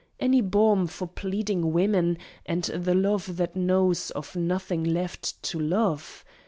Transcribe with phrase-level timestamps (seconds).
[0.19, 2.17] any balm For pleading women,
[2.47, 6.25] and the love that knows Of nothing left to love?